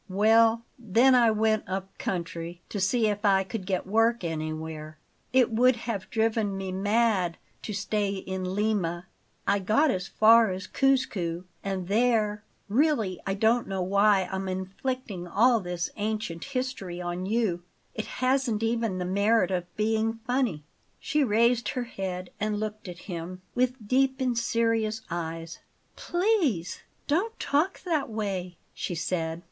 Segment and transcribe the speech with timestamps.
[0.09, 4.97] "Well, then I went up country, to see if I could get work anywhere
[5.31, 9.05] it would have driven me mad to stay in Lima.
[9.45, 15.27] I got as far as Cuzco, and there Really I don't know why I'm inflicting
[15.27, 17.61] all this ancient history on you;
[17.93, 20.63] it hasn't even the merit of being funny."
[20.99, 25.59] She raised her head and looked at him with deep and serious eyes.
[25.95, 29.39] "PLEASE don't talk that way," she said.